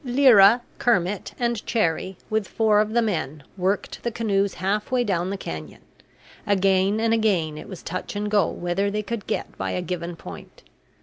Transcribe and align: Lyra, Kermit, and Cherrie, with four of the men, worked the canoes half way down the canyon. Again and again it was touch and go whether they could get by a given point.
Lyra, 0.03 0.63
Kermit, 0.79 1.35
and 1.37 1.63
Cherrie, 1.63 2.17
with 2.27 2.47
four 2.47 2.79
of 2.79 2.93
the 2.93 3.03
men, 3.03 3.43
worked 3.55 4.01
the 4.01 4.09
canoes 4.09 4.55
half 4.55 4.89
way 4.89 5.03
down 5.03 5.29
the 5.29 5.37
canyon. 5.37 5.81
Again 6.47 6.99
and 6.99 7.13
again 7.13 7.55
it 7.55 7.69
was 7.69 7.83
touch 7.83 8.15
and 8.15 8.27
go 8.31 8.49
whether 8.49 8.89
they 8.89 9.03
could 9.03 9.27
get 9.27 9.55
by 9.59 9.69
a 9.73 9.81
given 9.83 10.15
point. 10.15 10.63